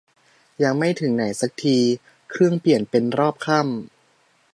[0.63, 1.77] ยังไม่ถึงไหนซักที
[2.29, 3.69] เครื่องเปลี่ยนเป็นรอบค่ำ